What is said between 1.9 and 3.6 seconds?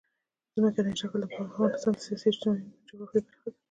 د سیاسي جغرافیه برخه ده.